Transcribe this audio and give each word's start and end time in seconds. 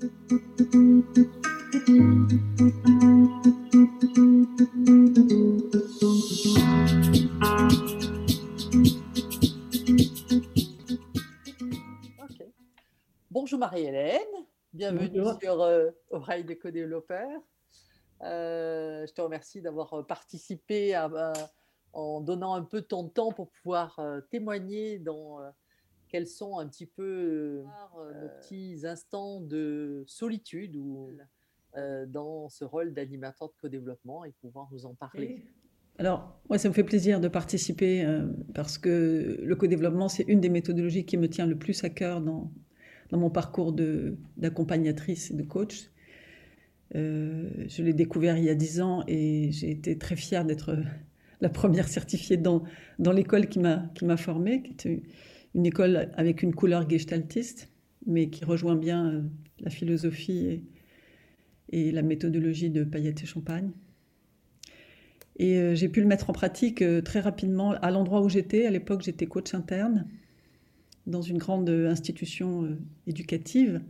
Bonjour 0.00 0.08
Marie-Hélène, 13.58 14.20
bienvenue 14.72 15.20
sur 15.42 15.60
euh, 15.60 15.90
de. 16.12 17.42
Euh, 18.22 19.06
je 19.06 19.12
te 19.12 19.20
remercie 19.20 19.60
d'avoir 19.60 19.92
euh, 19.92 20.02
participé 20.02 20.98
en 21.92 22.22
donnant 22.22 22.54
un 22.54 22.62
peu 22.62 22.80
ton 22.80 23.10
temps 23.10 23.32
pour 23.32 23.50
pouvoir 23.50 23.98
euh, 23.98 24.22
témoigner 24.30 24.98
dans 24.98 25.40
quels 26.10 26.26
sont 26.26 26.58
un 26.58 26.66
petit 26.66 26.86
peu 26.86 27.62
nos 28.20 28.28
petits 28.40 28.80
instants 28.84 29.40
de 29.40 30.04
solitude 30.06 30.76
ou 30.76 31.10
dans 32.08 32.48
ce 32.48 32.64
rôle 32.64 32.92
d'animateur 32.92 33.48
de 33.48 33.54
co-développement 33.60 34.24
et 34.24 34.32
pouvoir 34.40 34.68
nous 34.72 34.86
en 34.86 34.94
parler? 34.94 35.44
Alors, 35.98 36.40
moi, 36.48 36.58
ça 36.58 36.68
me 36.68 36.74
fait 36.74 36.84
plaisir 36.84 37.20
de 37.20 37.28
participer 37.28 38.04
parce 38.54 38.78
que 38.78 39.38
le 39.42 39.56
co-développement, 39.56 40.08
c'est 40.08 40.24
une 40.24 40.40
des 40.40 40.48
méthodologies 40.48 41.04
qui 41.04 41.16
me 41.16 41.28
tient 41.28 41.46
le 41.46 41.56
plus 41.56 41.84
à 41.84 41.90
cœur 41.90 42.20
dans, 42.20 42.50
dans 43.10 43.18
mon 43.18 43.30
parcours 43.30 43.72
d'accompagnatrice 44.36 45.30
et 45.30 45.34
de 45.34 45.42
coach. 45.42 45.90
Euh, 46.96 47.48
je 47.68 47.82
l'ai 47.82 47.92
découvert 47.92 48.36
il 48.36 48.44
y 48.44 48.48
a 48.48 48.54
dix 48.54 48.80
ans 48.80 49.04
et 49.06 49.52
j'ai 49.52 49.70
été 49.70 49.96
très 49.96 50.16
fière 50.16 50.44
d'être 50.44 50.76
la 51.40 51.48
première 51.48 51.86
certifiée 51.88 52.36
dans, 52.36 52.64
dans 52.98 53.12
l'école 53.12 53.48
qui 53.48 53.60
m'a 53.60 54.16
formée, 54.16 54.62
qui 54.62 54.72
était 54.72 55.02
une 55.54 55.66
école 55.66 56.10
avec 56.14 56.42
une 56.42 56.54
couleur 56.54 56.88
gestaltiste, 56.88 57.70
mais 58.06 58.30
qui 58.30 58.44
rejoint 58.44 58.76
bien 58.76 59.06
euh, 59.06 59.22
la 59.60 59.70
philosophie 59.70 60.62
et, 61.70 61.92
la 61.92 62.02
méthodologie 62.02 62.70
de 62.70 62.84
Payette 62.84 63.22
et 63.22 63.26
Champagne. 63.26 63.70
Et 65.36 65.56
euh, 65.56 65.74
j'ai 65.74 65.88
pu 65.88 66.00
le 66.00 66.06
mettre 66.06 66.30
en 66.30 66.32
pratique 66.32 66.84
très 67.04 67.20
rapidement 67.20 67.72
à 67.72 67.90
l'endroit 67.90 68.22
où 68.22 68.28
j'étais. 68.28 68.66
À 68.66 68.70
l'époque, 68.70 69.02
j'étais 69.02 69.26
coach 69.26 69.54
interne 69.54 70.06
dans 71.06 71.22
une 71.22 71.38
grande 71.38 71.68
institution 71.68 72.76
éducative. 73.06 73.80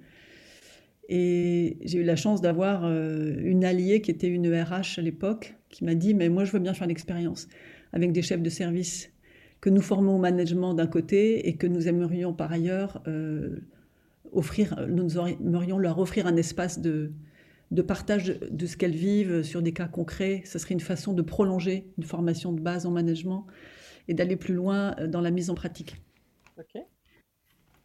Et 1.12 1.76
j'ai 1.84 1.98
eu 1.98 2.04
la 2.04 2.14
chance 2.14 2.40
d'avoir 2.40 2.84
euh, 2.84 3.34
une 3.42 3.64
alliée 3.64 4.00
qui 4.00 4.12
était 4.12 4.28
une 4.28 4.46
RH 4.46 4.98
à 4.98 5.02
l'époque, 5.02 5.56
qui 5.68 5.84
m'a 5.84 5.96
dit, 5.96 6.14
mais 6.14 6.28
moi 6.28 6.44
je 6.44 6.52
veux 6.52 6.60
bien 6.60 6.72
faire 6.72 6.86
l'expérience 6.86 7.48
avec 7.92 8.12
des 8.12 8.22
chefs 8.22 8.40
de 8.40 8.48
service 8.48 9.09
que 9.60 9.70
nous 9.70 9.82
formons 9.82 10.16
au 10.16 10.18
management 10.18 10.74
d'un 10.74 10.86
côté 10.86 11.48
et 11.48 11.56
que 11.56 11.66
nous 11.66 11.88
aimerions 11.88 12.32
par 12.32 12.52
ailleurs 12.52 13.02
euh, 13.06 13.60
offrir, 14.32 14.86
nous 14.88 15.18
aimerions 15.18 15.78
leur 15.78 15.98
offrir 15.98 16.26
un 16.26 16.36
espace 16.36 16.80
de, 16.80 17.12
de 17.70 17.82
partage 17.82 18.38
de 18.40 18.66
ce 18.66 18.76
qu'elles 18.76 18.96
vivent 18.96 19.42
sur 19.42 19.62
des 19.62 19.72
cas 19.72 19.86
concrets. 19.86 20.42
Ce 20.44 20.58
serait 20.58 20.74
une 20.74 20.80
façon 20.80 21.12
de 21.12 21.22
prolonger 21.22 21.92
une 21.98 22.04
formation 22.04 22.52
de 22.52 22.60
base 22.60 22.86
en 22.86 22.90
management 22.90 23.46
et 24.08 24.14
d'aller 24.14 24.36
plus 24.36 24.54
loin 24.54 24.96
dans 25.08 25.20
la 25.20 25.30
mise 25.30 25.50
en 25.50 25.54
pratique. 25.54 25.96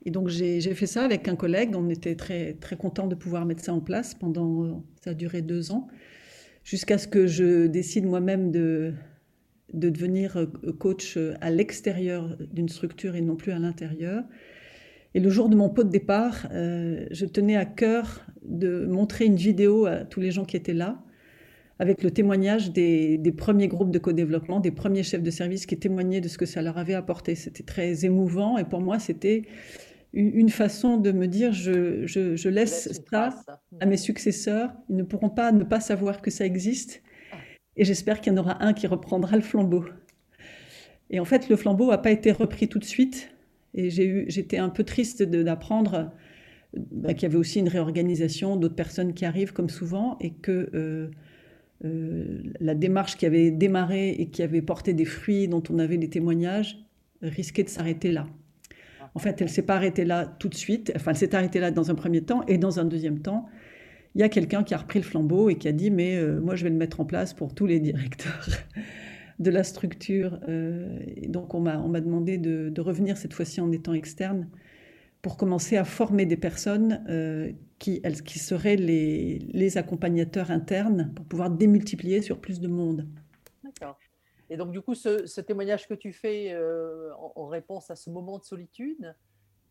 Et 0.06 0.12
donc 0.12 0.30
j'ai 0.30 0.62
fait 0.74 0.88
ça 0.88 1.04
avec 1.04 1.28
un 1.28 1.36
collègue. 1.36 1.76
On 1.76 1.90
était 1.90 2.16
très, 2.16 2.54
très 2.54 2.78
content 2.78 3.08
de 3.08 3.16
pouvoir 3.16 3.46
mettre 3.46 3.64
ça 3.64 3.74
en 3.74 3.82
place 3.82 4.14
pendant, 4.14 4.84
ça 5.04 5.12
a 5.12 5.14
duré 5.14 5.42
deux 5.42 5.72
ans, 5.72 5.88
jusqu'à 6.64 6.98
ce 6.98 7.08
que 7.08 7.28
je 7.28 7.68
décide 7.68 8.06
moi-même 8.06 8.52
de, 8.52 8.94
de 9.74 9.90
devenir 9.90 10.38
euh, 10.38 10.46
coach 10.78 11.18
à 11.42 11.50
l'extérieur 11.50 12.38
d'une 12.54 12.70
structure 12.70 13.16
et 13.16 13.22
non 13.22 13.36
plus 13.36 13.52
à 13.52 13.60
l'intérieur. 13.60 14.24
Et 15.14 15.20
le 15.20 15.30
jour 15.30 15.48
de 15.48 15.56
mon 15.56 15.70
pot 15.70 15.84
de 15.84 15.90
départ, 15.90 16.48
euh, 16.52 17.06
je 17.12 17.26
tenais 17.26 17.56
à 17.56 17.66
cœur 17.66 18.26
de 18.44 18.86
montrer 18.86 19.26
une 19.26 19.38
vidéo 19.38 19.86
à 19.86 20.04
tous 20.04 20.20
les 20.20 20.32
gens 20.32 20.44
qui 20.44 20.58
étaient 20.58 20.74
là, 20.74 21.02
avec 21.80 22.04
le 22.04 22.12
témoignage 22.12 22.72
des, 22.72 23.18
des 23.18 23.32
premiers 23.32 23.68
groupes 23.68 23.92
de 23.92 24.00
co-développement, 24.00 24.60
des 24.60 24.72
premiers 24.72 25.04
chefs 25.04 25.24
de 25.24 25.32
service 25.32 25.66
qui 25.66 25.78
témoignaient 25.78 26.22
de 26.22 26.28
ce 26.28 26.38
que 26.38 26.46
ça 26.46 26.62
leur 26.62 26.78
avait 26.78 26.94
apporté. 26.94 27.36
C'était 27.36 27.64
très 27.64 28.06
émouvant 28.06 28.58
et 28.58 28.66
pour 28.66 28.82
moi, 28.82 29.00
c'était 29.00 29.44
une 30.16 30.50
façon 30.50 30.98
de 30.98 31.12
me 31.12 31.28
dire 31.28 31.52
je, 31.52 32.06
je, 32.08 32.50
laisse 32.50 33.02
ça 33.12 33.30
à 33.82 33.86
mes 33.86 33.98
successeurs. 33.98 34.72
Ils 34.90 34.96
ne 34.96 35.04
pourront 35.04 35.30
pas 35.30 35.52
ne 35.52 35.66
pas 35.66 35.82
savoir 35.82 36.22
que 36.22 36.32
ça 36.32 36.46
existe. 36.46 37.04
Et 37.78 37.86
j'espère 37.86 38.22
qu'il 38.22 38.34
y 38.34 38.36
en 38.36 38.40
aura 38.40 38.64
un 38.64 38.74
qui 38.74 38.88
reprendra 38.88 39.36
le 39.36 39.42
flambeau. 39.42 39.86
Et 41.10 41.20
en 41.20 41.26
fait, 41.26 41.50
le 41.50 41.56
flambeau 41.56 41.90
n'a 41.90 41.98
pas 41.98 42.12
été 42.12 42.32
repris 42.32 42.68
tout 42.68 42.80
de 42.80 42.86
suite. 42.86 43.32
Et 43.74 43.90
j'étais 43.90 44.58
un 44.58 44.70
peu 44.70 44.84
triste 44.84 45.22
d'apprendre 45.22 46.12
bah, 46.92 47.14
qu'il 47.14 47.24
y 47.24 47.26
avait 47.26 47.38
aussi 47.38 47.60
une 47.60 47.68
réorganisation, 47.68 48.56
d'autres 48.56 48.76
personnes 48.76 49.14
qui 49.14 49.26
arrivent 49.26 49.54
comme 49.54 49.70
souvent, 49.70 50.18
et 50.22 50.32
que 50.32 50.70
euh, 50.74 51.10
euh, 51.84 52.42
la 52.62 52.74
démarche 52.74 53.18
qui 53.18 53.26
avait 53.26 53.52
démarré 53.52 54.10
et 54.12 54.28
qui 54.28 54.44
avait 54.44 54.62
porté 54.62 54.94
des 54.94 55.06
fruits, 55.06 55.48
dont 55.48 55.64
on 55.70 55.80
avait 55.80 55.98
des 55.98 56.10
témoignages, 56.10 56.86
risquait 57.22 57.64
de 57.64 57.70
s'arrêter 57.70 58.12
là. 58.12 58.28
En 59.14 59.20
fait, 59.20 59.42
elle 59.42 59.50
s'est 59.50 59.62
pas 59.62 59.76
arrêtée 59.76 60.06
là 60.06 60.26
tout 60.26 60.50
de 60.50 60.56
suite. 60.56 60.92
Enfin, 60.96 61.12
elle 61.12 61.18
s'est 61.18 61.36
arrêtée 61.36 61.60
là 61.60 61.72
dans 61.72 61.92
un 61.92 61.96
premier 61.96 62.22
temps. 62.22 62.44
Et 62.48 62.58
dans 62.58 62.80
un 62.80 62.86
deuxième 62.86 63.20
temps, 63.20 63.46
il 64.16 64.22
y 64.22 64.24
a 64.24 64.30
quelqu'un 64.30 64.64
qui 64.64 64.74
a 64.74 64.78
repris 64.78 65.00
le 65.00 65.06
flambeau 65.06 65.50
et 65.50 65.56
qui 65.56 65.68
a 65.68 65.74
dit, 65.74 65.92
mais 65.92 66.16
euh, 66.16 66.40
moi, 66.40 66.56
je 66.56 66.64
vais 66.64 66.70
le 66.70 66.78
mettre 66.78 67.02
en 67.02 67.06
place 67.06 67.34
pour 67.34 67.54
tous 67.54 67.66
les 67.66 67.82
directeurs 67.82 68.48
de 69.40 69.52
la 69.52 69.66
structure. 69.66 70.40
Euh, 70.48 71.00
donc, 71.28 71.54
on 71.54 71.60
m'a 71.60 72.00
demandé 72.00 72.38
de, 72.38 72.82
revenir 72.82 73.18
cette 73.18 73.34
fois-ci 73.34 73.60
en 73.60 73.74
étant 73.74 73.94
externe 73.94 74.50
pour 75.22 75.36
commencer 75.36 75.76
à 75.76 75.84
former 75.84 76.26
des 76.26 76.38
personnes 76.38 77.04
euh, 77.10 77.52
qui, 77.78 78.00
elles, 78.04 78.24
qui 78.24 78.40
seraient 78.40 78.78
les, 78.78 79.40
les 79.52 79.78
accompagnateurs 79.78 80.50
internes 80.50 81.12
pour 81.14 81.26
pouvoir 81.26 81.50
démultiplier 81.50 82.22
sur 82.22 82.40
plus 82.40 82.62
de 82.62 82.70
monde. 82.70 83.06
D'accord. 83.66 84.00
Et 84.50 84.56
donc, 84.56 84.72
du 84.72 84.80
coup, 84.80 84.96
ce, 84.96 85.42
témoignage 85.42 85.90
que 85.90 85.94
tu 85.94 86.14
fais 86.14 86.56
en, 87.36 87.48
réponse 87.48 87.92
à 87.92 87.98
ce 87.98 88.10
moment 88.10 88.38
de 88.38 88.44
solitude, 88.46 89.14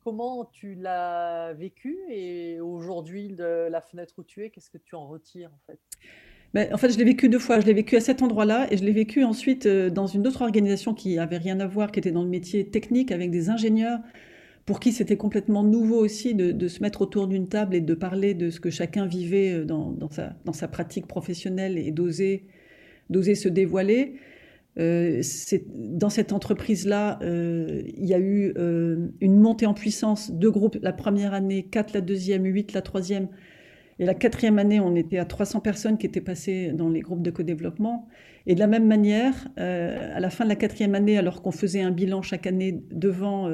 comment 0.04 0.44
tu 0.52 0.74
l'as 0.74 1.54
vécu 1.54 1.98
Et 2.10 2.60
aujourd'hui, 2.60 3.28
de 3.28 3.68
la 3.68 3.80
fenêtre 3.80 4.14
où 4.18 4.22
tu 4.22 4.44
es, 4.44 4.50
qu'est-ce 4.50 4.70
que 4.70 4.78
tu 4.78 4.94
en 4.94 5.08
retires 5.08 5.50
en 5.50 5.60
fait? 5.66 5.78
Ben, 6.52 6.72
en 6.72 6.76
fait, 6.76 6.90
je 6.90 6.98
l'ai 6.98 7.04
vécu 7.04 7.28
deux 7.28 7.40
fois. 7.40 7.58
Je 7.58 7.66
l'ai 7.66 7.72
vécu 7.72 7.96
à 7.96 8.00
cet 8.00 8.22
endroit-là 8.22 8.68
et 8.70 8.76
je 8.76 8.84
l'ai 8.84 8.92
vécu 8.92 9.24
ensuite 9.24 9.66
euh, 9.66 9.90
dans 9.90 10.06
une 10.06 10.24
autre 10.28 10.42
organisation 10.42 10.94
qui 10.94 11.18
avait 11.18 11.38
rien 11.38 11.58
à 11.58 11.66
voir, 11.66 11.90
qui 11.90 11.98
était 11.98 12.12
dans 12.12 12.22
le 12.22 12.28
métier 12.28 12.68
technique 12.68 13.10
avec 13.10 13.32
des 13.32 13.50
ingénieurs 13.50 13.98
pour 14.64 14.80
qui 14.80 14.92
c'était 14.92 15.16
complètement 15.16 15.62
nouveau 15.62 15.98
aussi 15.98 16.34
de, 16.34 16.68
se 16.68 16.80
mettre 16.80 17.02
autour 17.02 17.26
d'une 17.26 17.48
table 17.48 17.74
et 17.74 17.80
de 17.80 17.94
parler 17.94 18.32
de 18.32 18.50
ce 18.50 18.60
que 18.60 18.70
chacun 18.70 19.04
vivait 19.06 19.52
euh, 19.52 19.64
dans, 19.64 20.10
sa, 20.10 20.36
dans 20.44 20.52
sa, 20.52 20.68
pratique 20.68 21.06
professionnelle 21.06 21.76
et 21.76 21.90
d'oser 21.90 22.44
se 23.10 23.48
dévoiler. 23.48 24.14
Euh, 24.78 25.22
dans 25.68 26.10
cette 26.10 26.32
entreprise-là, 26.32 27.18
euh, 27.22 27.82
il 27.96 28.06
y 28.06 28.14
a 28.14 28.18
eu 28.18 28.52
euh, 28.58 29.08
une 29.20 29.38
montée 29.38 29.66
en 29.66 29.74
puissance, 29.74 30.32
deux 30.32 30.50
groupes 30.50 30.78
la 30.82 30.92
première 30.92 31.32
année, 31.32 31.64
quatre 31.64 31.92
la 31.94 32.00
deuxième, 32.00 32.44
huit 32.44 32.72
la 32.72 32.82
troisième. 32.82 33.28
Et 34.00 34.04
la 34.04 34.14
quatrième 34.14 34.58
année, 34.58 34.80
on 34.80 34.96
était 34.96 35.18
à 35.18 35.24
300 35.24 35.60
personnes 35.60 35.98
qui 35.98 36.06
étaient 36.06 36.20
passées 36.20 36.72
dans 36.72 36.88
les 36.88 37.00
groupes 37.00 37.22
de 37.22 37.30
co-développement. 37.30 38.08
Et 38.46 38.56
de 38.56 38.60
la 38.60 38.66
même 38.66 38.88
manière, 38.88 39.34
à 39.56 40.18
la 40.18 40.30
fin 40.30 40.42
de 40.42 40.48
la 40.48 40.56
quatrième 40.56 40.96
année, 40.96 41.16
alors 41.16 41.42
qu'on 41.42 41.52
faisait 41.52 41.80
un 41.80 41.92
bilan 41.92 42.20
chaque 42.20 42.48
année 42.48 42.82
devant 42.90 43.48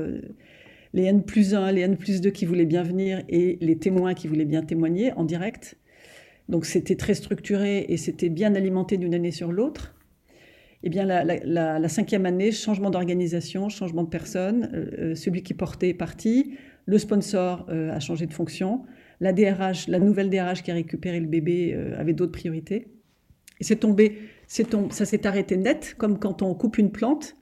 les 0.95 1.05
N 1.05 1.23
plus 1.25 1.55
1, 1.55 1.73
les 1.73 1.83
N 1.83 1.99
plus 1.99 2.23
2 2.23 2.31
qui 2.31 2.47
voulaient 2.47 2.65
bien 2.65 2.83
venir 2.83 3.23
et 3.29 3.59
les 3.61 3.77
témoins 3.77 4.15
qui 4.15 4.29
voulaient 4.29 4.47
bien 4.47 4.63
témoigner 4.63 5.13
en 5.13 5.25
direct. 5.25 5.77
Donc 6.49 6.65
c'était 6.65 6.97
très 6.97 7.13
structuré 7.13 7.85
et 7.91 7.99
c'était 7.99 8.31
bien 8.31 8.55
alimenté 8.55 8.97
d'une 8.97 9.15
année 9.15 9.33
sur 9.33 9.53
l'autre 9.53 9.95
eh 10.83 10.89
bien, 10.89 11.05
la, 11.05 11.89
cinquième 11.89 12.25
année, 12.25 12.53
changement 12.53 12.91
d'organisation, 12.91 13.69
changement 13.69 14.03
de 14.03 14.09
personne. 14.09 14.71
Euh, 14.73 14.91
euh, 14.99 15.15
celui 15.15 15.43
qui 15.43 15.53
portait 15.53 15.91
est 15.91 15.95
parti. 15.95 16.55
Le 16.87 16.97
sponsor 16.99 17.67
euh, 17.69 17.91
a 17.93 18.01
changé 18.01 18.27
de 18.27 18.33
fonction. 18.33 18.83
La 19.21 19.35
DRH, 19.35 19.89
la 19.89 19.99
nouvelle 19.99 20.31
DRH 20.31 20.63
qui 20.63 20.71
a 20.71 20.75
récupéré 20.75 21.21
le 21.21 21.27
bébé 21.27 21.79
avait 21.99 22.15
d'autres 22.15 22.33
priorités. 22.33 22.89
Et 23.61 23.65
c'est 23.65 23.77
tombé, 23.77 24.17
ça 24.47 25.05
s'est 25.05 25.27
arrêté 25.27 25.59
net, 25.59 25.95
comme 25.99 26.19
quand 26.19 26.41
on 26.41 26.55
coupe 26.55 26.79
une 26.79 26.91
plante 26.91 27.37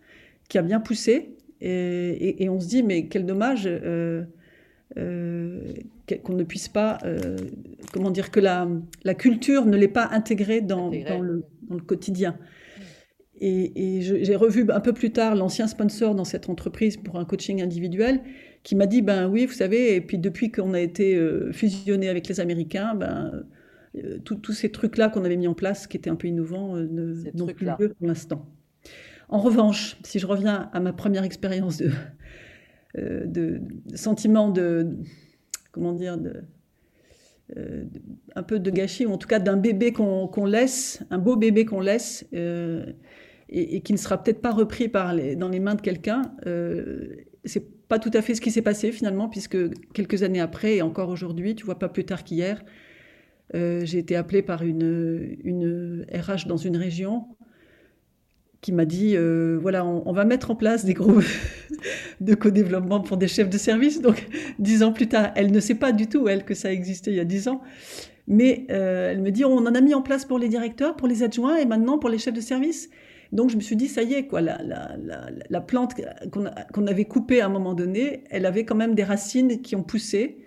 qui 0.49 0.59
a 0.59 0.63
bien 0.63 0.81
poussé. 0.81 1.37
Et, 1.61 2.49
on 2.51 2.59
se 2.59 2.67
dit, 2.67 2.83
mais 2.83 3.07
quel 3.07 3.27
dommage 3.27 3.71
qu'on 4.97 4.97
ne 4.97 6.43
puisse 6.43 6.67
pas, 6.67 6.99
comment 7.93 8.11
dire, 8.11 8.33
que 8.33 8.41
la, 8.41 8.67
culture 9.15 9.65
ne 9.65 9.77
l'ait 9.77 9.87
pas 9.87 10.09
intégrée 10.11 10.61
dans, 10.61 10.91
dans, 10.91 11.21
le, 11.21 11.45
dans 11.69 11.77
le 11.77 11.83
quotidien. 11.83 12.37
Et, 13.41 14.01
j'ai 14.01 14.37
revu 14.37 14.67
un 14.71 14.81
peu 14.81 14.93
plus 14.93 15.13
tard 15.13 15.35
l'ancien 15.35 15.67
sponsor 15.67 16.15
dans 16.15 16.25
cette 16.25 16.49
entreprise 16.49 16.97
pour 16.97 17.17
un 17.17 17.25
coaching 17.25 17.63
individuel 17.63 18.21
qui 18.65 18.75
m'a 18.75 18.87
dit 18.87 19.03
ben 19.03 19.29
oui, 19.29 19.47
vous 19.47 19.53
savez, 19.53 19.95
et 19.95 20.01
puis 20.01 20.19
depuis 20.19 20.51
qu'on 20.51 20.75
a 20.75 20.81
été 20.81 21.15
euh, 21.15 21.53
fusionné 21.53 22.09
avec 22.09 22.27
les 22.29 22.41
Américains, 22.41 22.95
ben 22.95 23.45
euh, 23.97 24.19
tous 24.19 24.53
ces 24.53 24.71
trucs-là 24.71 25.09
qu'on 25.09 25.25
avait 25.25 25.37
mis 25.37 25.47
en 25.47 25.55
place, 25.55 25.87
qui 25.87 25.97
étaient 25.97 26.11
un 26.11 26.17
peu 26.17 26.29
innovants, 26.29 26.77
euh, 26.77 26.87
n'ont 27.35 27.47
plus 27.47 27.67
lieu 27.67 27.91
pour 27.91 28.07
l'instant. 28.07 28.47
En 29.29 29.39
revanche, 29.39 29.97
si 30.03 30.19
je 30.19 30.27
reviens 30.27 30.69
à 30.73 30.81
ma 30.81 30.93
première 30.93 31.23
expérience 31.23 31.79
de, 31.79 31.91
de, 32.97 33.61
sentiment 33.95 34.51
de 34.51 34.97
comment 35.71 35.93
dire 35.93 36.19
de 36.19 36.43
un 38.35 38.43
peu 38.43 38.59
de 38.59 38.71
gâchis, 38.71 39.07
ou 39.07 39.13
en 39.13 39.17
tout 39.17 39.29
cas 39.29 39.39
d'un 39.39 39.57
bébé 39.57 39.93
qu'on 39.93 40.45
laisse, 40.45 41.03
un 41.11 41.17
beau 41.17 41.37
bébé 41.37 41.65
qu'on 41.65 41.81
laisse, 41.81 42.27
et, 43.49 43.81
qui 43.81 43.93
ne 43.93 43.99
sera 43.99 44.23
peut-être 44.23 44.41
pas 44.41 44.53
repris 44.53 44.89
par 44.89 45.15
dans 45.37 45.49
les 45.49 45.61
mains 45.61 45.75
de 45.75 45.81
quelqu'un. 45.81 46.23
c'est 47.45 47.65
pas 47.89 47.99
tout 47.99 48.11
à 48.13 48.23
fait 48.23 48.35
ce 48.35 48.41
qui 48.41 48.51
s'est 48.51 48.63
passé 48.63 48.93
finalement, 48.93 49.29
puisque 49.29 49.57
quelques 49.93 50.23
années 50.23 50.41
après, 50.41 50.77
et 50.77 50.83
encore 50.83 51.09
aujourd'hui, 51.09 51.55
tu 51.55 51.65
vois, 51.65 51.79
pas 51.79 51.89
plus 51.89 52.05
tard 52.05 52.23
qu'hier, 52.23 52.63
euh, 53.55 53.85
j'ai 53.85 53.99
été 53.99 54.15
appelée 54.15 54.43
par 54.43 54.63
une, 54.63 55.37
une 55.43 56.05
RH 56.13 56.47
dans 56.47 56.59
une 56.59 56.77
région 56.77 57.27
qui 58.61 58.73
m'a 58.73 58.85
dit 58.85 59.17
euh, 59.17 59.57
voilà, 59.61 59.87
on, 59.87 60.13
va 60.13 60.25
mettre 60.25 60.51
en 60.51 60.57
place 60.57 60.85
des 60.85 60.93
groupes 60.93 61.25
de 62.21 62.35
co-développement 62.35 63.01
pour 63.01 63.17
des 63.17 63.29
chefs 63.29 63.49
de 63.49 63.57
service. 63.57 64.03
Donc, 64.03 64.27
dix 64.59 64.83
ans 64.83 64.93
plus 64.93 65.07
tard, 65.07 65.31
elle 65.37 65.53
ne 65.53 65.61
sait 65.61 65.77
pas 65.77 65.93
du 65.93 66.09
tout, 66.09 66.29
elle, 66.29 66.45
que 66.45 66.55
ça 66.55 66.73
existait 66.73 67.13
il 67.13 67.17
y 67.17 67.21
a 67.21 67.25
dix 67.25 67.49
ans. 67.49 67.63
Mais 68.27 68.67
euh, 68.71 69.13
elle 69.13 69.23
me 69.23 69.31
dit 69.31 69.45
on 69.45 69.57
en 69.57 69.75
a 69.75 69.81
mis 69.81 69.95
en 69.95 70.03
place 70.03 70.27
pour 70.27 70.39
les 70.39 70.49
directeurs, 70.49 70.97
pour 70.97 71.09
les 71.09 71.23
adjoints 71.23 71.57
et 71.57 71.65
maintenant 71.65 71.99
pour 71.99 72.11
les 72.11 72.19
chefs 72.19 72.35
de 72.35 72.41
service. 72.41 72.91
Donc 73.33 73.51
je 73.51 73.57
me 73.57 73.61
suis 73.61 73.77
dit, 73.77 73.89
ça 73.89 74.03
y 74.03 74.15
est, 74.15 74.27
quoi, 74.27 74.41
la, 74.41 74.63
la, 74.63 74.97
la, 75.49 75.61
plante 75.61 75.95
qu'on 76.73 76.87
avait 76.87 77.05
coupée 77.05 77.41
à 77.41 77.47
un 77.47 77.51
moment 77.51 77.75
donné, 77.75 78.25
elle 78.31 78.47
avait 78.47 78.65
quand 78.65 78.75
même 78.75 78.95
des 78.95 79.05
racines 79.05 79.61
qui 79.61 79.77
ont 79.77 79.83
poussé. 79.83 80.39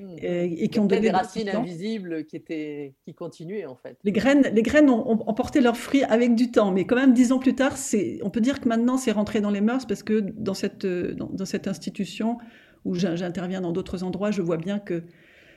Hmm. 0.00 0.16
Et, 0.22 0.68
qui 0.68 0.78
ont 0.80 0.86
donné 0.86 1.02
des 1.02 1.10
racines 1.10 1.50
invisibles 1.50 2.24
qui 2.24 2.36
étaient 2.36 2.94
qui 3.04 3.12
continuaient 3.12 3.66
en 3.66 3.74
fait. 3.74 3.98
Les 4.02 4.12
graines, 4.12 4.50
les 4.54 4.62
graines 4.62 4.88
ont, 4.88 5.34
porté 5.34 5.60
leurs 5.60 5.76
fruits 5.76 6.04
avec 6.04 6.34
du 6.34 6.50
temps, 6.50 6.72
mais 6.72 6.86
quand 6.86 6.96
même 6.96 7.12
dix 7.12 7.32
ans 7.32 7.38
plus 7.38 7.54
tard, 7.54 7.76
c'est, 7.76 8.18
on 8.22 8.30
peut 8.30 8.40
dire 8.40 8.60
que 8.60 8.68
maintenant 8.68 8.96
c'est 8.96 9.12
rentré 9.12 9.42
dans 9.42 9.50
les 9.50 9.60
mœurs 9.60 9.86
parce 9.86 10.02
que 10.02 10.20
dans 10.20 10.54
cette 10.54 10.86
dans, 10.86 11.44
cette 11.44 11.68
institution 11.68 12.38
où 12.86 12.94
j'interviens 12.94 13.60
dans 13.60 13.72
d'autres 13.72 14.02
endroits, 14.02 14.30
je 14.30 14.40
vois 14.40 14.56
bien 14.56 14.78
que 14.78 15.02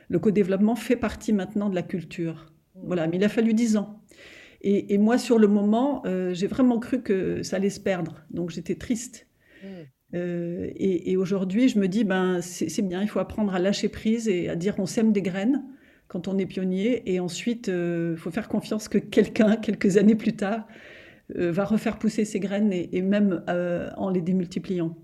le 0.09 0.19
co-développement 0.19 0.75
fait 0.75 0.97
partie 0.97 1.31
maintenant 1.31 1.69
de 1.69 1.75
la 1.75 1.83
culture. 1.83 2.51
Hmm. 2.75 2.81
Voilà, 2.87 3.07
mais 3.07 3.15
il 3.15 3.23
a 3.23 3.29
fallu 3.29 3.53
dix 3.53 3.77
ans. 3.77 4.01
Et, 4.65 4.97
moi, 4.97 5.17
sur 5.17 5.39
le 5.39 5.47
moment, 5.47 6.01
euh, 6.05 6.33
j'ai 6.33 6.47
vraiment 6.47 6.79
cru 6.79 7.01
que 7.01 7.43
ça 7.43 7.57
allait 7.57 7.69
se 7.69 7.81
perdre. 7.81 8.23
Donc 8.29 8.49
j'étais 8.49 8.75
triste. 8.75 9.27
Hmm. 9.61 9.67
Euh, 10.15 10.71
et, 10.75 11.17
aujourd'hui, 11.17 11.67
je 11.67 11.77
me 11.79 11.87
dis, 11.89 12.05
ben, 12.05 12.39
c'est 12.41 12.81
bien, 12.81 13.01
il 13.01 13.09
faut 13.09 13.19
apprendre 13.19 13.53
à 13.53 13.59
lâcher 13.59 13.89
prise 13.89 14.29
et 14.29 14.47
à 14.47 14.55
dire 14.55 14.75
on 14.77 14.85
sème 14.85 15.11
des 15.11 15.21
graines 15.21 15.65
quand 16.07 16.29
on 16.29 16.37
est 16.37 16.45
pionnier. 16.45 17.11
Et 17.13 17.19
ensuite, 17.19 17.67
il 17.67 17.73
euh, 17.73 18.15
faut 18.15 18.31
faire 18.31 18.47
confiance 18.47 18.87
que 18.87 18.97
quelqu'un, 18.97 19.57
quelques 19.57 19.97
années 19.97 20.15
plus 20.15 20.35
tard, 20.35 20.65
va 21.35 21.65
refaire 21.65 21.97
pousser 21.97 22.25
ces 22.25 22.39
graines 22.39 22.71
et, 22.71 23.01
même 23.01 23.43
en 23.47 24.09
les 24.09 24.21
démultipliant. 24.21 24.95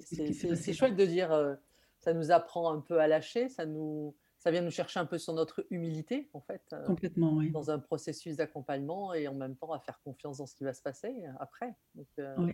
c'est 0.00 0.72
chouette 0.72 0.96
de 0.96 1.04
dire, 1.06 1.56
ça 2.00 2.12
nous 2.12 2.32
apprend 2.32 2.72
un 2.72 2.80
peu 2.80 2.98
à 2.98 3.06
lâcher, 3.06 3.48
ça 3.48 3.64
nous 3.64 4.14
ça 4.38 4.52
vient 4.52 4.62
nous 4.62 4.70
chercher 4.70 5.00
un 5.00 5.04
peu 5.04 5.18
sur 5.18 5.34
notre 5.34 5.66
humilité, 5.70 6.28
en 6.32 6.40
fait, 6.40 6.62
euh, 6.72 6.84
Complètement, 6.86 7.34
oui. 7.34 7.50
dans 7.50 7.70
un 7.70 7.78
processus 7.78 8.36
d'accompagnement 8.36 9.12
et 9.12 9.26
en 9.26 9.34
même 9.34 9.56
temps 9.56 9.72
à 9.72 9.80
faire 9.80 10.00
confiance 10.04 10.38
dans 10.38 10.46
ce 10.46 10.54
qui 10.54 10.64
va 10.64 10.72
se 10.72 10.82
passer 10.82 11.08
euh, 11.08 11.30
après. 11.40 11.74
Euh, 12.20 12.52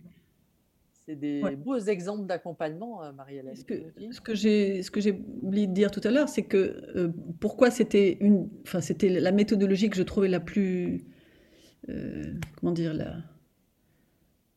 c'est 1.05 1.15
des 1.15 1.43
beaux 1.57 1.77
exemples 1.77 2.25
d'accompagnement, 2.25 3.13
Marie-Hélène. 3.13 3.55
Ce 3.55 3.63
que, 3.63 3.75
ce 4.11 4.89
que 4.89 5.01
j'ai, 5.01 5.11
oublié 5.43 5.67
de 5.67 5.73
dire 5.73 5.91
tout 5.91 6.01
à 6.03 6.09
l'heure, 6.09 6.27
c'est 6.27 6.41
que 6.41 7.11
pourquoi 7.39 7.69
c'était 7.69 8.17
une, 8.21 8.49
enfin 8.63 8.81
c'était 8.81 9.09
la 9.09 9.31
méthodologie 9.31 9.91
que 9.91 9.97
je 9.97 10.01
trouvais 10.01 10.29
la 10.29 10.39
plus, 10.39 11.05
comment 11.85 12.71
dire 12.71 12.95
la, 12.95 13.17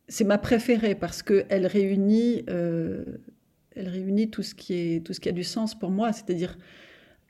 c'est 0.08 0.24
ma 0.24 0.38
préférée 0.38 0.94
parce 0.94 1.22
que 1.22 1.44
elle 1.50 1.66
réunit, 1.66 2.44
elle 2.46 3.18
réunit 3.76 4.30
tout 4.30 4.42
ce 4.42 4.54
qui 4.54 4.72
est, 4.72 5.04
tout 5.04 5.12
ce 5.12 5.20
qui 5.20 5.28
a 5.28 5.32
du 5.32 5.44
sens 5.44 5.78
pour 5.78 5.90
moi, 5.90 6.14
c'est-à-dire 6.14 6.56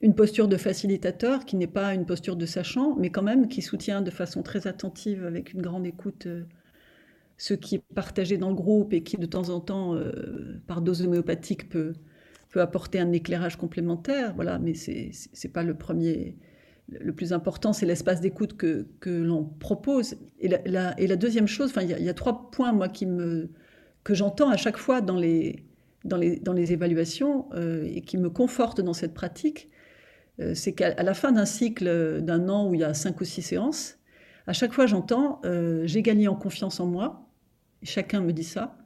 une 0.00 0.14
posture 0.14 0.48
de 0.48 0.56
facilitateur 0.56 1.44
qui 1.44 1.56
n'est 1.56 1.66
pas 1.66 1.94
une 1.94 2.06
posture 2.06 2.36
de 2.36 2.46
sachant, 2.46 2.96
mais 2.96 3.10
quand 3.10 3.22
même 3.22 3.48
qui 3.48 3.62
soutient 3.62 4.00
de 4.00 4.10
façon 4.10 4.42
très 4.42 4.66
attentive, 4.66 5.24
avec 5.24 5.52
une 5.52 5.62
grande 5.62 5.86
écoute, 5.86 6.26
euh, 6.26 6.44
ce 7.36 7.54
qui 7.54 7.76
est 7.76 7.82
partagé 7.94 8.36
dans 8.36 8.50
le 8.50 8.54
groupe 8.54 8.92
et 8.92 9.02
qui 9.02 9.16
de 9.16 9.26
temps 9.26 9.48
en 9.48 9.60
temps, 9.60 9.94
euh, 9.94 10.60
par 10.66 10.82
dose 10.82 11.02
homéopathique, 11.02 11.68
peut, 11.68 11.94
peut 12.50 12.60
apporter 12.60 13.00
un 13.00 13.12
éclairage 13.12 13.56
complémentaire. 13.56 14.34
Voilà, 14.34 14.58
mais 14.58 14.74
c'est 14.74 15.10
n'est 15.44 15.50
pas 15.50 15.62
le 15.64 15.74
premier. 15.74 16.36
Le 16.88 17.12
plus 17.12 17.32
important, 17.32 17.72
c'est 17.72 17.84
l'espace 17.84 18.20
d'écoute 18.20 18.56
que, 18.56 18.86
que 19.00 19.10
l'on 19.10 19.44
propose. 19.44 20.16
Et 20.40 20.48
la, 20.48 20.98
et 20.98 21.06
la, 21.06 21.16
deuxième 21.16 21.46
chose, 21.46 21.72
il 21.82 21.88
y, 21.88 22.08
a 22.08 22.14
trois 22.14 22.50
points 22.50 22.72
moi 22.72 22.88
qui 22.88 23.04
me 23.04 23.50
que 24.04 24.14
j'entends 24.14 24.48
à 24.48 24.56
chaque 24.56 24.78
fois 24.78 25.02
dans 25.02 25.18
les 25.18 25.64
dans 26.04 26.16
les, 26.16 26.38
dans 26.40 26.54
les 26.54 26.72
évaluations 26.72 27.46
euh, 27.52 27.84
et 27.84 28.00
qui 28.00 28.16
me 28.16 28.30
confortent 28.30 28.80
dans 28.80 28.94
cette 28.94 29.12
pratique, 29.12 29.68
c'est 30.54 30.72
qu'à 30.72 31.02
la 31.02 31.14
fin 31.14 31.32
d'un 31.32 31.46
cycle 31.46 32.20
d'un 32.22 32.48
an 32.48 32.68
où 32.68 32.74
il 32.74 32.80
y 32.80 32.84
a 32.84 32.94
cinq 32.94 33.20
ou 33.20 33.24
six 33.24 33.42
séances, 33.42 33.98
à 34.46 34.52
chaque 34.52 34.72
fois 34.72 34.86
j'entends 34.86 35.40
euh, 35.44 35.82
j'ai 35.86 36.02
gagné 36.02 36.28
en 36.28 36.34
confiance 36.34 36.80
en 36.80 36.86
moi. 36.86 37.28
Chacun 37.82 38.20
me 38.20 38.32
dit 38.32 38.44
ça. 38.44 38.78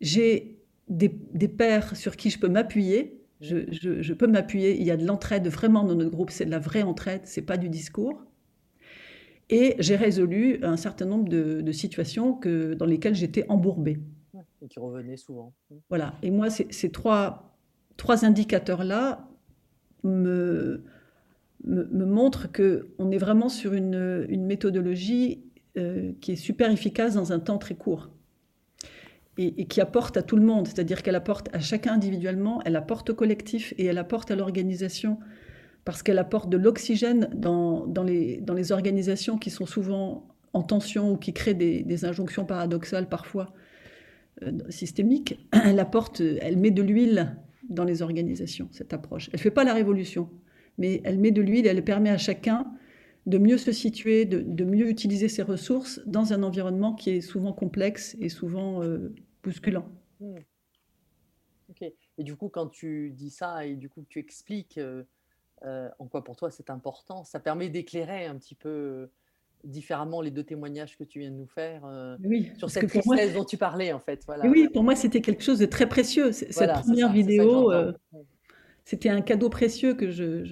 J'ai 0.00 0.60
des, 0.88 1.08
des 1.32 1.48
pairs 1.48 1.96
sur 1.96 2.16
qui 2.16 2.30
je 2.30 2.38
peux 2.38 2.48
m'appuyer. 2.48 3.18
Je, 3.40 4.12
peux 4.12 4.26
m'appuyer. 4.26 4.78
Il 4.78 4.86
y 4.86 4.90
a 4.90 4.96
de 4.96 5.06
l'entraide 5.06 5.48
vraiment 5.48 5.84
dans 5.84 5.94
notre 5.94 6.10
groupe. 6.10 6.30
C'est 6.30 6.44
de 6.44 6.50
la 6.50 6.58
vraie 6.58 6.82
entraide. 6.82 7.22
C'est 7.24 7.42
pas 7.42 7.56
du 7.56 7.68
discours. 7.68 8.24
Et 9.50 9.76
j'ai 9.78 9.96
résolu 9.96 10.58
un 10.62 10.76
certain 10.76 11.06
nombre 11.06 11.28
de, 11.28 11.72
situations 11.72 12.34
que, 12.34 12.74
dans 12.74 12.86
lesquelles 12.86 13.14
j'étais 13.14 13.46
embourbée. 13.48 13.98
Et 14.60 14.68
qui 14.68 14.78
revenaient 14.78 15.16
souvent. 15.16 15.54
Voilà. 15.88 16.14
Et 16.22 16.30
moi, 16.30 16.50
ces 16.50 16.90
trois, 16.90 17.56
trois 17.96 18.24
indicateurs-là 18.24 19.27
me, 20.08 20.82
me, 21.64 22.04
montre 22.04 22.50
qu'on 22.50 23.10
est 23.10 23.18
vraiment 23.18 23.48
sur 23.48 23.74
une, 23.74 24.26
méthodologie 24.28 25.44
euh, 25.76 26.12
qui 26.20 26.32
est 26.32 26.36
super 26.36 26.70
efficace 26.70 27.14
dans 27.14 27.32
un 27.32 27.38
temps 27.38 27.58
très 27.58 27.74
court. 27.74 28.10
Et, 29.40 29.66
qui 29.66 29.80
apporte 29.80 30.16
à 30.16 30.22
tout 30.22 30.34
le 30.34 30.42
monde, 30.42 30.66
c'est-à-dire 30.66 31.04
qu'elle 31.04 31.14
apporte 31.14 31.48
à 31.54 31.60
chacun 31.60 31.92
individuellement, 31.92 32.60
elle 32.64 32.74
apporte 32.74 33.10
au 33.10 33.14
collectif 33.14 33.72
et 33.78 33.84
elle 33.84 33.98
apporte 33.98 34.32
à 34.32 34.36
l'organisation. 34.36 35.18
Parce 35.84 36.02
qu'elle 36.02 36.18
apporte 36.18 36.50
de 36.50 36.56
l'oxygène 36.56 37.30
dans, 37.32 37.86
dans, 37.86 38.02
les, 38.02 38.40
dans 38.40 38.54
les 38.54 38.72
organisations 38.72 39.38
qui 39.38 39.50
sont 39.50 39.64
souvent 39.64 40.26
en 40.52 40.62
tension 40.64 41.12
ou 41.12 41.16
qui 41.16 41.32
créent 41.32 41.54
des, 41.54 41.84
des 41.84 42.04
injonctions 42.04 42.44
paradoxales 42.44 43.08
parfois 43.08 43.52
euh, 44.42 44.52
systémiques. 44.70 45.38
Elle 45.52 45.78
apporte, 45.78 46.20
elle 46.20 46.56
met 46.56 46.72
de 46.72 46.82
l'huile 46.82 47.36
dans 47.68 47.84
les 47.84 48.02
organisations, 48.02 48.68
cette 48.72 48.92
approche. 48.92 49.28
Elle 49.32 49.38
ne 49.38 49.42
fait 49.42 49.50
pas 49.50 49.64
la 49.64 49.74
révolution, 49.74 50.30
mais 50.78 51.00
elle 51.04 51.18
met 51.18 51.30
de 51.30 51.42
l'huile 51.42 51.66
elle 51.66 51.84
permet 51.84 52.10
à 52.10 52.18
chacun 52.18 52.66
de 53.26 53.36
mieux 53.36 53.58
se 53.58 53.72
situer, 53.72 54.24
de, 54.24 54.64
mieux 54.64 54.88
utiliser 54.88 55.28
ses 55.28 55.42
ressources 55.42 56.00
dans 56.06 56.32
un 56.32 56.42
environnement 56.42 56.94
qui 56.94 57.10
est 57.10 57.20
souvent 57.20 57.52
complexe 57.52 58.16
et 58.20 58.30
souvent 58.30 58.82
euh, 58.82 59.14
bousculant. 59.42 59.86
Hmm. 60.20 60.38
Ok. 61.68 61.82
Et 61.82 62.24
du 62.24 62.36
coup, 62.36 62.48
quand 62.48 62.68
tu 62.68 63.10
dis 63.10 63.30
ça 63.30 63.66
et 63.66 63.76
du 63.76 63.90
coup 63.90 64.02
tu 64.08 64.18
expliques 64.18 64.78
euh, 64.78 65.04
euh, 65.64 65.90
en 65.98 66.06
quoi 66.06 66.24
pour 66.24 66.36
toi 66.36 66.50
c'est 66.50 66.70
important, 66.70 67.22
ça 67.24 67.38
permet 67.38 67.68
d'éclairer 67.68 68.24
un 68.24 68.36
petit 68.36 68.54
peu 68.54 69.10
différemment 69.64 70.20
les 70.20 70.30
deux 70.30 70.44
témoignages 70.44 70.96
que 70.96 71.04
tu 71.04 71.20
viens 71.20 71.30
de 71.30 71.36
nous 71.36 71.46
faire 71.46 71.84
euh, 71.84 72.16
sur 72.56 72.70
cette 72.70 72.88
tristesse 72.88 73.34
dont 73.34 73.44
tu 73.44 73.56
parlais 73.56 73.92
en 73.92 73.98
fait. 73.98 74.22
Voilà. 74.26 74.46
Oui, 74.46 74.68
pour 74.68 74.82
moi 74.82 74.94
c'était 74.94 75.20
quelque 75.20 75.42
chose 75.42 75.58
de 75.58 75.66
très 75.66 75.88
précieux. 75.88 76.32
Cette 76.32 76.72
première 76.72 77.12
vidéo, 77.12 77.72
euh, 77.72 77.92
c'était 78.84 79.08
un 79.08 79.20
cadeau 79.20 79.48
précieux 79.50 79.94
que 79.94 80.10
je, 80.10 80.42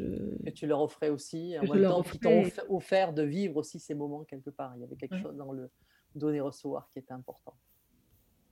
Que 0.44 0.50
tu 0.50 0.66
leur 0.66 0.82
offrais 0.82 1.08
aussi, 1.08 1.56
en 1.58 1.72
même 1.72 1.84
temps 1.84 2.02
qui 2.02 2.18
t'ont 2.18 2.44
offert 2.68 3.12
de 3.12 3.22
vivre 3.22 3.56
aussi 3.56 3.78
ces 3.78 3.94
moments 3.94 4.24
quelque 4.24 4.50
part. 4.50 4.72
Il 4.76 4.82
y 4.82 4.84
avait 4.84 4.96
quelque 4.96 5.18
chose 5.18 5.36
dans 5.36 5.52
le 5.52 5.70
donner-recevoir 6.14 6.88
qui 6.92 6.98
était 6.98 7.12
important. 7.12 7.54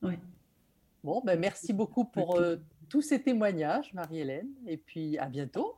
Oui. 0.02 0.14
Bon, 1.02 1.20
ben 1.22 1.38
merci 1.38 1.74
beaucoup 1.74 2.06
pour 2.06 2.36
euh, 2.36 2.56
tous 2.88 3.02
ces 3.02 3.22
témoignages, 3.22 3.92
Marie-Hélène, 3.92 4.48
et 4.66 4.78
puis 4.78 5.18
à 5.18 5.28
bientôt. 5.28 5.74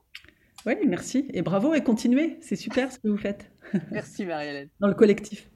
Oui, 0.67 0.75
merci. 0.87 1.29
Et 1.33 1.43
bravo 1.43 1.75
et 1.75 1.83
continuez. 1.83 2.39
C'est 2.41 2.57
super 2.57 2.91
ce 2.91 2.99
que 2.99 3.09
vous 3.09 3.17
faites. 3.17 3.51
Merci 3.93 4.27
Marie-Hélène. 4.27 4.69
Dans 4.81 4.89
le 4.89 4.95
collectif. 4.95 5.49